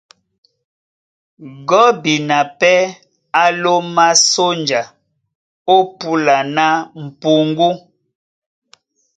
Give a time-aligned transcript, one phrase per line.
[1.67, 2.77] Gɔ́bina pɛ́
[3.41, 4.81] á lómá sónja
[5.73, 6.67] ó púla ná
[7.03, 7.69] m̀puŋgú.